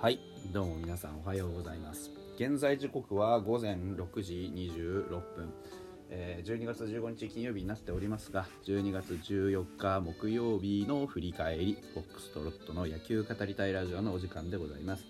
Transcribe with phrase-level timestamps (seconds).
[0.00, 0.20] はい
[0.52, 2.12] どうも皆さんおはようございます。
[2.36, 5.52] 現在時刻は午前6時26分、
[6.08, 15.04] えー、12月15日金曜日になっておりますが12月14日木曜日の振り返りフォックストロットの野球語りたいラジオのお時間でございます。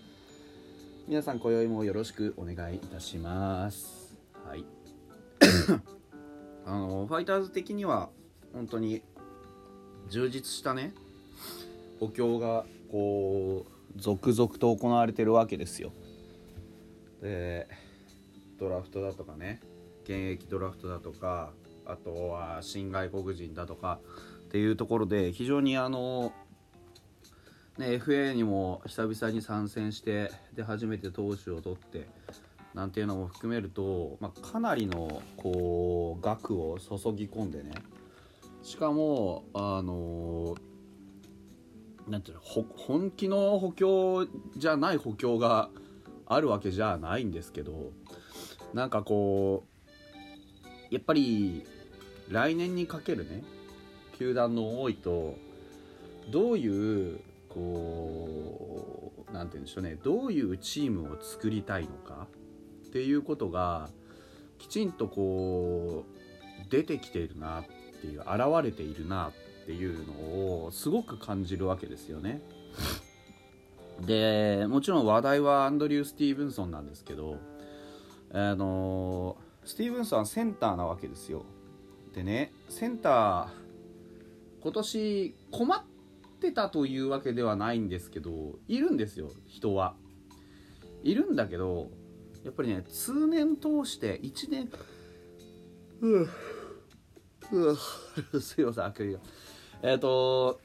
[1.06, 4.16] 皆さん今宵もよろしくお願いいたします。
[4.46, 4.64] はい。
[6.64, 8.08] あのファイターズ的には
[8.54, 9.02] 本当に
[10.08, 10.94] 充実したね
[12.00, 15.92] 補強がこう続々と行われてるわけですよ。
[17.20, 17.68] で
[18.58, 19.60] ドラフトだとかね。
[20.04, 21.52] 現役ドラフトだとか
[21.84, 24.00] あとは新外国人だとか
[24.46, 26.32] っていうところで非常にあの
[27.76, 32.08] ね FA にも久々に参戦してで初めて投手を取って
[32.72, 37.72] なんていうのも含めると、まあ、かなりのこう額を注ぎ込んでね。
[38.62, 40.54] しかもあの
[42.08, 45.68] なんていうの本気の補強じゃない補強が
[46.26, 47.92] あるわけじゃないんですけど
[48.72, 49.64] なんかこ
[50.90, 51.64] うやっぱり
[52.28, 53.42] 来年にかけるね
[54.18, 55.36] 球団の多いと
[56.30, 62.26] どういうこうなんて言うんでしょうねどういうチームを作りたいのか
[62.88, 63.90] っていうことが
[64.58, 67.64] きちんとこう出てきているなっ
[68.00, 69.32] ていう現れているなっ
[69.68, 72.40] ていうのをすごく感じるわけですよね。
[74.00, 77.36] でもちろん話題はアンドリュー・スティーブンソンなんですけど
[78.32, 81.44] あのスティーブンソンはセンターなわけですよ。
[82.14, 83.48] でねセンター
[84.62, 85.82] 今年困っ
[86.40, 89.96] てたというわけではないんですけどいるんですよ人は。
[91.02, 91.90] いるんだけど
[92.42, 94.70] やっぱりね通年通して1年
[96.00, 96.26] う
[97.52, 97.76] う
[98.40, 99.20] すいませんあくびが
[99.82, 100.60] えっ、ー、と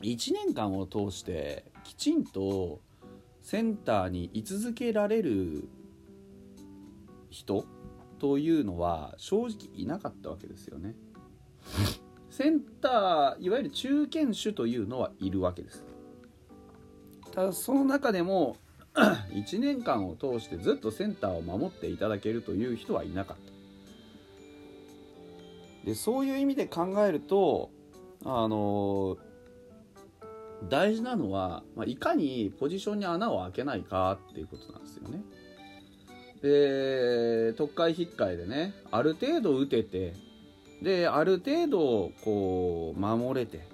[0.00, 2.80] 1年間を通してきちんと
[3.42, 5.68] センターに居続けられる
[7.30, 7.64] 人
[8.18, 10.94] というのは正直いなかったわけですよね。
[12.30, 15.84] センターいわゆる中堅手というのはいるわけです。
[17.32, 18.56] ただその中でも
[18.94, 23.53] 1年間を通してずっとセンターを守っていただけるという人はいなかった。
[25.84, 27.70] でそういう意味で考えると
[28.24, 29.18] あの
[30.68, 35.22] 大事なのは、まあ、いかにポジションに穴を開けないかっていうことなんですよね。
[36.40, 40.14] で特会引っかえでねある程度打てて
[40.82, 43.66] である程度こう守れて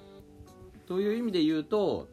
[0.87, 2.07] という意味で言うと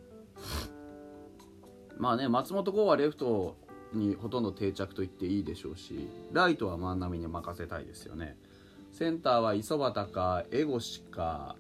[1.98, 3.56] まあね松本剛はレフト
[3.94, 8.36] にほとんど定着と言っていいでしょうしライトは万波に任せたいですよね。
[8.98, 11.56] センターは磯端か江越か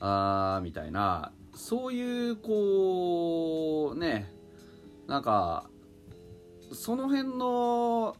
[0.00, 1.30] あみたいな。
[1.54, 4.32] そういうこうね
[5.06, 5.70] なんか
[6.72, 8.16] その辺の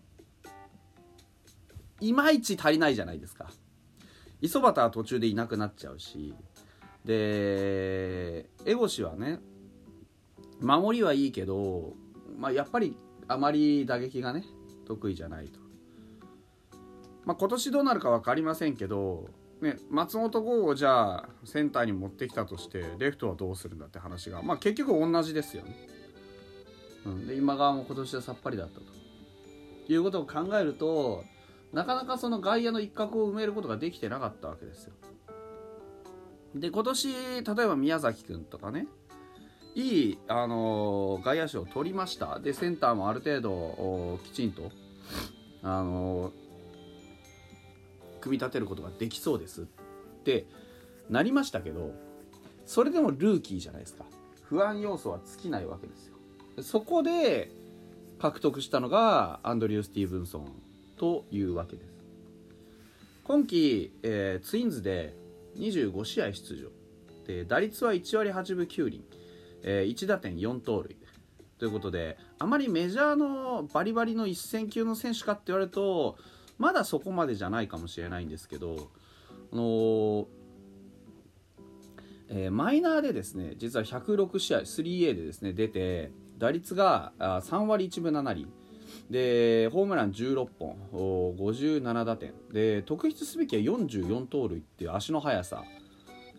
[2.01, 3.51] いまいち足りないじゃないですか。
[4.41, 6.37] 磯端は途中でいなくなっちゃうし。
[7.05, 9.41] で江越はね
[10.61, 11.95] 守りはいいけど、
[12.37, 14.45] まあ、やっぱりあまり打撃がね
[14.87, 15.60] 得意じゃないと。
[17.25, 19.29] まあ、今年どうなるか分かりませんけど、
[19.61, 25.77] ね、松本剛をじゃあセンターに持ってきたとしてレフトはどうするんだって話が、まあ、結局同じですよね。
[27.05, 28.85] うん、で今川も今年はさっぱりだったと
[29.89, 31.25] いうことを考えると
[31.73, 34.93] なかなかその外野の一角を埋めることができてなかったわけですよ。
[36.55, 38.87] で今年例えば宮崎君とかね
[39.77, 44.73] いい、あのー、外野手を取りましたでセンターもある程度きちんと、
[45.63, 46.50] あのー
[48.21, 49.65] 組み立てることができそうですっ
[50.25, 50.47] て
[51.09, 51.93] なりましたけど
[52.67, 54.05] それでもルーキーじゃないですか。
[54.45, 56.15] 不安要素は尽きないわけですよ。
[56.63, 57.51] そこで
[58.19, 60.53] 獲得したのがアンドリュー・スティーブンソン
[60.97, 61.91] というわけです。
[63.25, 65.15] 今季、えー、ツインズで
[65.57, 66.69] 25試合出場。
[67.27, 69.05] で打率は1割8分9厘、
[69.63, 70.97] えー、1打点4盗塁。
[71.59, 76.17] ということであまりメジャーのバリバリの一戦級の選手かって言われると
[76.61, 78.91] まだそこまでじゃないかもしれないんですけど、
[79.51, 80.27] あのー、
[82.29, 88.47] えー、マイナーでですね実は106試合 3A でですね出て打率が3割1分7厘。
[89.09, 92.35] でホームラン16本57打点。
[92.53, 95.65] で特筆すべきは44盗塁っていう足の速さ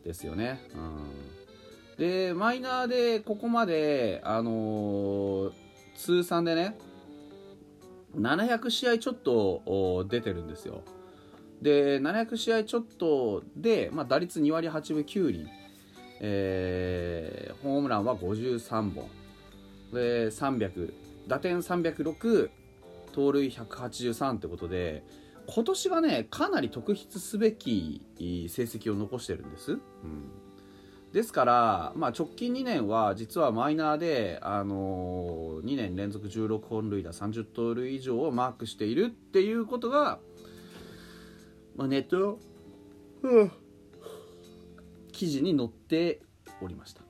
[0.06, 0.62] ですよね。
[0.76, 0.78] う
[1.96, 5.52] ん、でマイナーでここまで、あのー、
[5.96, 6.78] 通算でね
[8.16, 10.84] 700試合ちょっと出てるんですよ。
[11.62, 15.48] で700試合ちょっとで、まあ、打率2割8分9厘、
[16.20, 19.10] えー、ホームランは53本。
[19.94, 20.94] で300
[21.28, 22.50] 打点306
[23.14, 25.04] 盗塁183ってことで
[25.48, 29.80] 今年はねかなり特筆すべき成績を残してるんです、うん、
[31.14, 40.20] ですから、まあ、直近2年は実はマイナーで、あのー、2年連続16本塁打30盗塁以上をマークしているっていうことが、
[41.76, 42.40] まあ、ネット、
[43.24, 43.52] うん、
[45.12, 46.22] 記事に載って
[46.62, 47.02] おりました。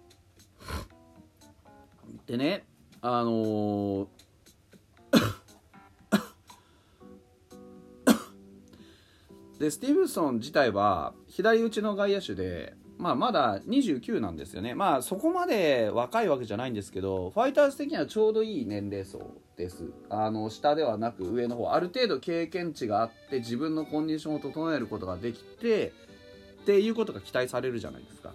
[2.25, 2.65] でね
[3.01, 4.07] あのー
[9.61, 19.91] でスティーブソン自体は左打ちの外野手で、まあ、まだ29なんですよね、まあ、そこまで若いわけじゃないんですけどファイターズ的にはちょうどいい年齢層です。
[20.09, 25.93] あの下ではなく上の方ある程度経験値があって自分のコンディションを整えることができて
[26.61, 28.33] っていうことが期待されるじゃないですか。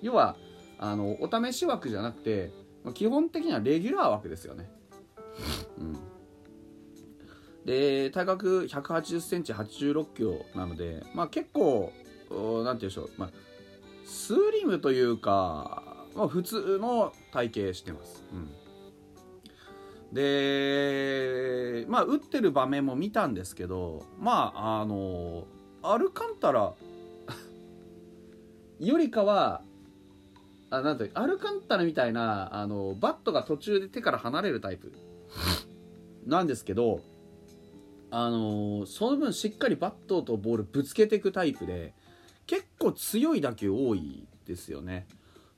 [0.00, 0.36] 要は
[0.78, 2.52] あのお試し枠じゃなくて
[2.84, 4.70] ま基本的にはレギュラー枠ですよね。
[5.78, 5.98] うん。
[7.64, 8.82] で体格1 8
[9.16, 11.92] 0センチ8 6キロなので、まあ、結構
[12.30, 13.30] 何て言うんでしょう、まあ、
[14.08, 25.44] スリムというか、まあ、普通の体型してます、うん、でまあ打ってる場面も見たんですけどまああの
[25.82, 26.72] アルカンタラ
[28.80, 29.62] よりかは
[30.70, 34.90] あなんてアルカンタラみたいなあのバットが途中で手から離れるタイプ
[36.24, 37.02] なんですけど
[38.10, 41.92] あの、その分しっかりバットとボールぶつけていくタイプで
[42.48, 45.06] 結構強い打球多いですよね、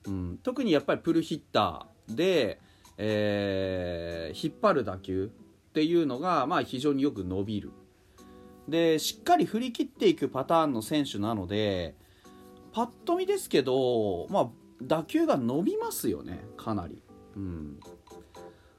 [0.05, 2.59] うん、特にやっぱりプルヒッターで、
[2.97, 5.31] えー、引っ張る打球
[5.69, 7.71] っていうのが、まあ、非常によく伸びる。
[8.67, 11.95] でしっかり振り切っていくパターンの選手なので
[12.73, 14.49] パッと見ですけど、まあ、
[14.83, 17.01] 打球が伸びますよねかなり、
[17.35, 17.79] うん、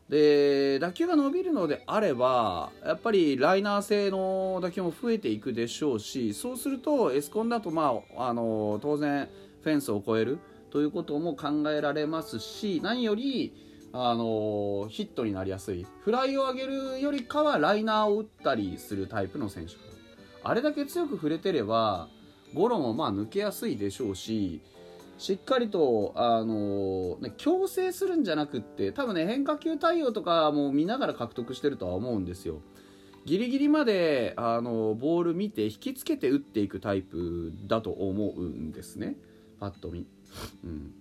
[0.09, 9.29] で打球が伸びるのであればやっぱりライナー性の打球も増えていくでしょうしそうするとエスコンだと、まあ、あの当然
[9.63, 10.39] フェンスを越える
[10.71, 13.55] ということも考えられますし何より
[13.95, 15.87] あのヒットになりやすい。
[16.01, 19.75] フライを上げるよりかはライナーを打ったりするタイプの選手。
[20.43, 22.09] あれだけ強く触れてれば
[22.55, 24.61] ゴロもまあ抜けやすいでしょうし
[25.23, 32.61] しっかりと、あのね、強制するんじゃなくって多分ね変化球対応とかも見ながら獲得してるとは思うんですよ。
[33.25, 39.17] ギリギリまであのボール見て引きつけて打っていくタイプだと思うんですね。
[39.61, 40.09] パッと見、
[40.65, 40.93] うん、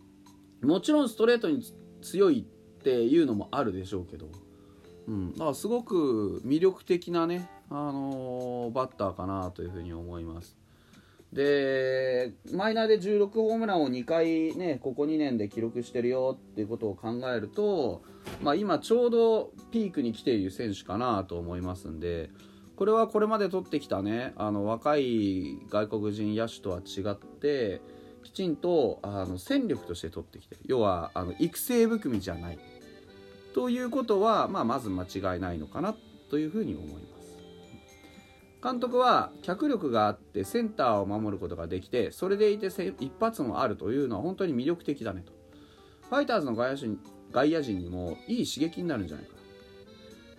[0.70, 1.64] もちろんストレートに
[2.04, 4.28] 強いっていうのもあるでしょうけど、
[5.08, 10.61] うん、だからすごく魅力的なね、あのバッターかなというふうに思います。
[11.34, 18.02] でマイナーで16ホームランを2回ねここ2年で記録してるよっていうことを考えると、
[18.42, 22.30] まあ、今ちょうどピークに来ている選手かなと思いますんで
[22.76, 27.82] これはこれまで取ってきたねあの若い外国人野手とは違って
[28.24, 32.60] きちんとあの戦力として取ってきて要はあの育成含みじゃない
[33.54, 35.96] ということは、まあ、まず間違いないのかな
[36.30, 37.21] というふうに思います。
[38.64, 45.34] 監督は脚力があってセンターを守ることができてそれでいて一発もあるというのは本当に魅力的だねと。
[46.10, 46.88] ファイターズの外野手
[47.32, 49.32] 外野陣にもいい刺激になるんじゃないか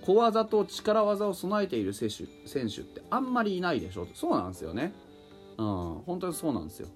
[0.03, 4.93] 小技と力技を備えている選手選手ってあんまりいないでしょそうなんですよね。
[5.59, 6.89] うん本当にそうなんですよ。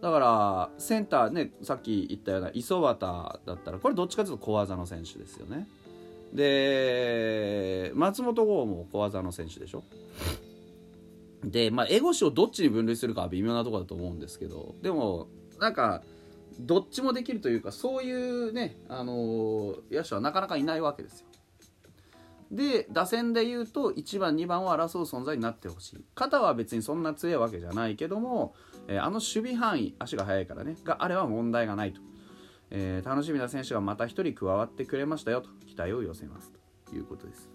[0.00, 5.68] だからセンターねさっき言ったような磯端だったらこれどっちかというと小技の選手ですよね。
[6.32, 9.84] で松本剛も小技の選手でしょ。
[11.44, 16.02] で、まあ、エゴシをどっちに分類するかは微妙なとこだと思うんですけどでもなんか
[16.58, 21.26] どっちもできるというかそういうね、あの、野手はなかなかいないわけですよ。
[22.50, 26.04] で打線でいうと1番2番を争う存在になってほしい。
[26.14, 28.54] 肩は別にそんな強いわけじゃないけども、
[28.88, 32.02] えー、あの守備範囲足が速いからねがあれば問題がないと、
[32.70, 36.52] えー、楽しみな選手がまた1人加わってくれましたよと期待を寄せます
[36.90, 37.48] ということです。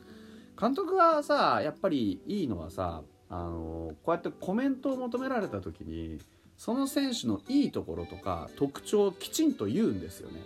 [0.60, 6.20] 監督がさやっぱりいいのはさあのこうやってコメントを求められた時に
[6.58, 10.42] その選手のいいところとか特徴をきちんと言うんですよね。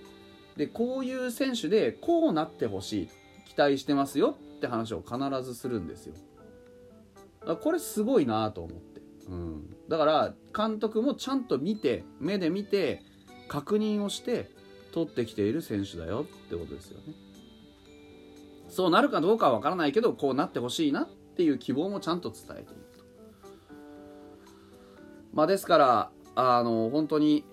[0.57, 3.09] でこういう選手でこうなってほしい
[3.47, 6.15] 期待してますよって話を必ずするんですよ。
[7.61, 13.01] これすごいなと思って、うん、だから監督もちゃんと見て目で見て
[13.47, 14.51] 確認をして
[14.91, 17.13] 取ってきている選手だよってことですよね。
[18.69, 23.03] そうなるかどうかは分からないけどこうなってほしいなっっていう希望もちゃんと伝えていると。
[25.33, 27.45] まあ、ですからあの本当に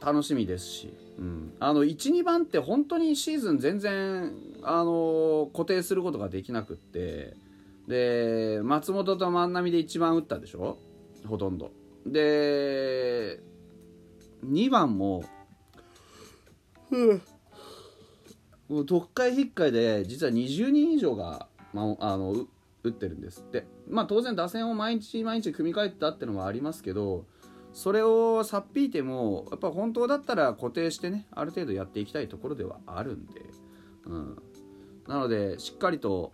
[0.00, 7.34] 楽しみですし、うん、あの12番って本当にシーズン全然あの固定することができなくって
[7.86, 10.78] で松本と万波で一番打ったでしょ？
[11.26, 11.70] ほとんど。
[12.06, 13.40] で
[14.44, 15.24] 2番も、
[18.68, 22.46] もう特会引っかいで実は20人以上が、まあ、あの
[22.84, 23.66] 打ってるんですって。
[23.88, 27.26] まあ当然打線を毎日毎日組み替えてたってのもありますけど
[27.72, 33.40] それをさっぴいてもやっぱ本当だったら固定してねある程度やっていきたいところではあるんで、
[34.06, 34.42] うん、
[35.08, 36.32] なのでしっかりと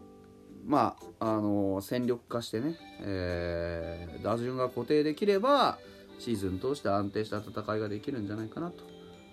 [0.66, 5.78] まああの戦力化してね、えー打順が固定できれば
[6.18, 8.84] シーズン通して安定した戦いができるんじゃないかなと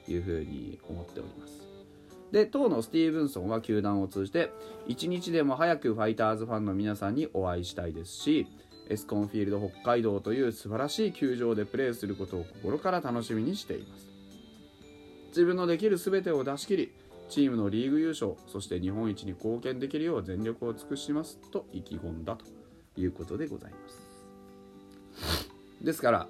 [0.10, 1.67] いうふうに思っております。
[2.32, 4.52] で当のスティーブンソンは球団を通じて
[4.88, 8.48] 一日でも早くファイターズファンの皆さんにお会いしたいですし
[8.90, 14.08] エスコンフィールド北海道という素晴らしい球場でプレーすることを心から楽しみにしています。
[15.30, 16.92] 自分のできる全てを出し切り
[17.30, 22.46] チームのリーグ優勝そして日本一に貢献できるよう全力を尽くしますと意気込んだと
[23.00, 25.52] いうことでございます。
[25.82, 26.28] ですから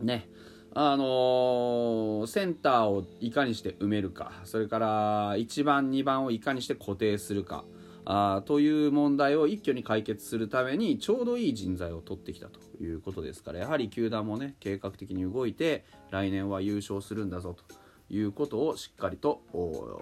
[0.00, 0.28] ね
[0.76, 7.64] あのセンターをいかにして埋めるかそれから1番2番をいかにして固定するか
[8.04, 17.64] あという問題を一挙に解決するためにちょうどいい人材を取ってきたということですからやはり球団もね計画的に動いて来年は優勝するんだぞと
[18.10, 19.42] いうことをしっかりと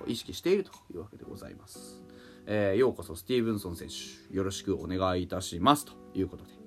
[0.07, 2.02] 意識しているというわけでございます、
[2.47, 6.62] えーようこそスティーブンソン選手よろしくお願いいたしますということで。